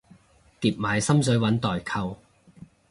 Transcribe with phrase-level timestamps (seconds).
[0.59, 2.17] 疊埋心水搵代購